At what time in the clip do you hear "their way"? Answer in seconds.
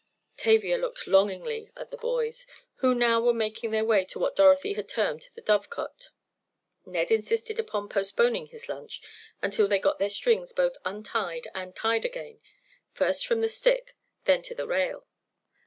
3.69-4.03